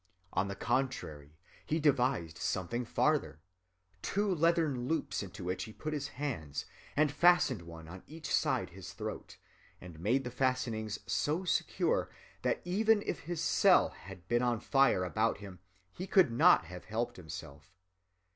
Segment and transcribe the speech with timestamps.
[0.33, 6.65] On the contrary, he devised something farther—two leathern loops into which he put his hands,
[6.95, 9.37] and fastened one on each side his throat,
[9.79, 12.09] and made the fastenings so secure
[12.41, 15.59] that even if his cell had been on fire about him,
[15.93, 17.71] he could not have helped himself.